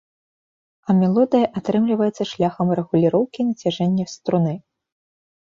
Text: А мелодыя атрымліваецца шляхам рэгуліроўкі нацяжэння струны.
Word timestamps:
А 0.87 0.95
мелодыя 1.01 1.49
атрымліваецца 1.61 2.23
шляхам 2.31 2.67
рэгуліроўкі 2.81 3.39
нацяжэння 3.51 4.05
струны. 4.17 4.53